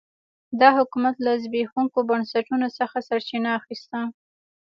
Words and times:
دا 0.59 0.69
حکومت 0.77 1.15
له 1.25 1.31
زبېښونکو 1.43 1.99
بنسټونو 2.09 2.67
څخه 2.77 2.97
سرچینه 3.07 3.49
اخیسته. 3.59 3.99